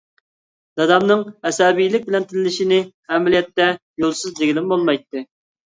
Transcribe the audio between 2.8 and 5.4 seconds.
ئەمەلىيەتتە يولسىز دېگىلىمۇ بولمايتتى.